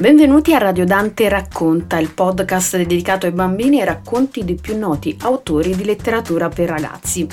[0.00, 5.14] Benvenuti a Radio Dante Racconta, il podcast dedicato ai bambini e racconti dei più noti
[5.20, 7.26] autori di letteratura per ragazzi.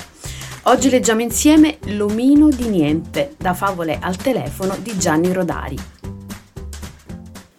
[0.64, 5.78] Oggi leggiamo insieme L'omino di niente, da favole al telefono di Gianni Rodari.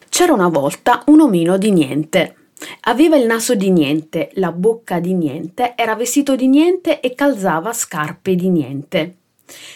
[0.10, 2.36] C'era una volta un omino di niente.
[2.82, 7.74] Aveva il naso di niente, la bocca di niente, era vestito di niente e calzava
[7.74, 9.19] scarpe di niente.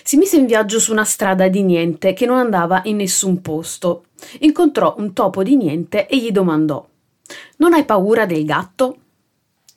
[0.03, 4.05] Si mise in viaggio su una strada di niente che non andava in nessun posto.
[4.39, 6.85] Incontrò un topo di niente e gli domandò:
[7.57, 8.97] Non hai paura del gatto?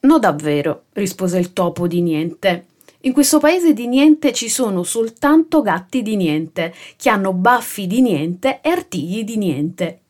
[0.00, 2.66] No, davvero, rispose il topo di niente.
[3.00, 8.00] In questo paese di niente ci sono soltanto gatti di niente, che hanno baffi di
[8.00, 10.00] niente e artigli di niente.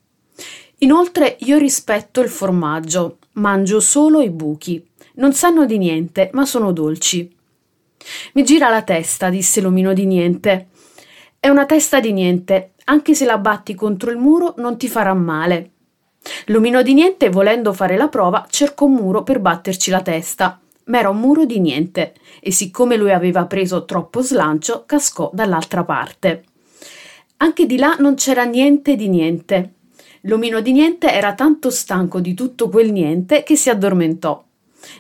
[0.79, 4.85] Inoltre io rispetto il formaggio, mangio solo i buchi.
[5.15, 7.36] Non sanno di niente, ma sono dolci.
[8.33, 10.69] Mi gira la testa, disse l'omino di niente.
[11.39, 15.15] È una testa di niente, anche se la batti contro il muro non ti farà
[15.15, 15.71] male.
[16.47, 20.99] L'omino di niente, volendo fare la prova, cercò un muro per batterci la testa, ma
[20.99, 26.45] era un muro di niente, e siccome lui aveva preso troppo slancio, cascò dall'altra parte.
[27.39, 29.73] Anche di là non c'era niente di niente.
[30.23, 34.46] L'omino di niente era tanto stanco di tutto quel niente che si addormentò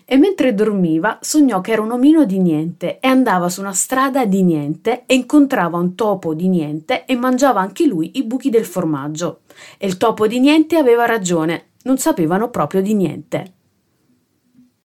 [0.04, 4.24] e mentre dormiva sognò che era un omino di niente e andava su una strada
[4.24, 8.64] di niente e incontrava un topo di niente e mangiava anche lui i buchi del
[8.64, 9.40] formaggio.
[9.78, 13.55] E il topo di niente aveva ragione, non sapevano proprio di niente.